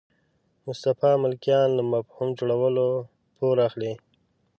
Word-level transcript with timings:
مصطفی 0.65 1.11
ملکیان 1.23 1.69
له 1.77 1.83
مفهوم 1.93 2.29
جوړولو 2.39 2.87
پور 3.35 3.55
اخلي. 3.67 3.93